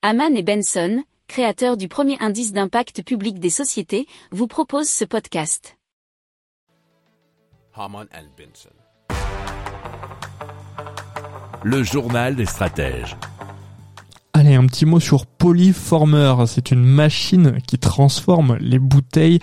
[0.00, 5.76] Haman et Benson, créateurs du premier indice d'impact public des sociétés, vous proposent ce podcast.
[7.74, 8.70] Haman and Benson.
[11.64, 13.16] Le journal des stratèges.
[14.34, 16.44] Allez, un petit mot sur Polyformer.
[16.46, 19.40] C'est une machine qui transforme les bouteilles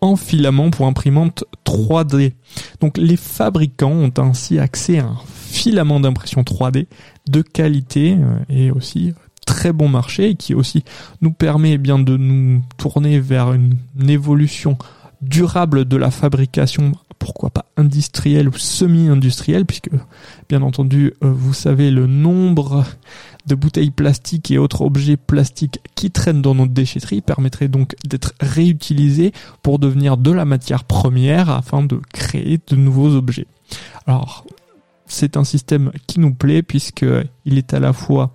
[0.00, 2.32] en filaments pour imprimante 3D.
[2.80, 6.86] Donc les fabricants ont ainsi accès à un filament d'impression 3D
[7.28, 9.12] de qualité euh, et aussi
[9.60, 10.84] très bon marché et qui aussi
[11.20, 13.76] nous permet eh bien de nous tourner vers une,
[14.08, 14.78] évolution
[15.20, 19.90] durable de la fabrication, pourquoi pas industrielle ou semi-industrielle, puisque
[20.48, 22.86] bien entendu, euh, vous savez le nombre
[23.46, 28.32] de bouteilles plastiques et autres objets plastiques qui traînent dans notre déchetterie permettrait donc d'être
[28.40, 29.32] réutilisés
[29.62, 33.46] pour devenir de la matière première afin de créer de nouveaux objets.
[34.06, 34.46] Alors,
[35.10, 37.04] c'est un système qui nous plaît puisque
[37.44, 38.34] il est à la fois